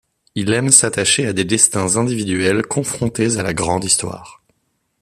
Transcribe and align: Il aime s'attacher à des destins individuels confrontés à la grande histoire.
Il 0.33 0.51
aime 0.51 0.71
s'attacher 0.71 1.27
à 1.27 1.33
des 1.33 1.45
destins 1.45 1.95
individuels 1.97 2.65
confrontés 2.65 3.37
à 3.37 3.43
la 3.43 3.53
grande 3.53 3.85
histoire. 3.85 4.41